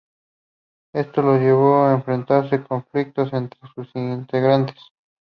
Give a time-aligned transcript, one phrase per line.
[0.95, 4.75] Esto los llevó a enfrentar conflictos entre sus integrantes.